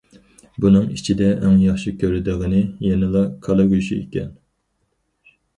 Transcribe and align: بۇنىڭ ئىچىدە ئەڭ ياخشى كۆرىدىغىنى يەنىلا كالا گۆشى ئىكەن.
بۇنىڭ 0.63 0.87
ئىچىدە 0.93 1.27
ئەڭ 1.33 1.59
ياخشى 1.65 1.93
كۆرىدىغىنى 2.03 2.63
يەنىلا 2.89 3.23
كالا 3.47 3.69
گۆشى 3.75 3.99
ئىكەن. 4.03 4.37